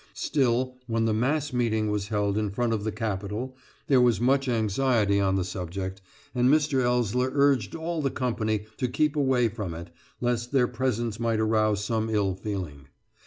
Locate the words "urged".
7.35-7.75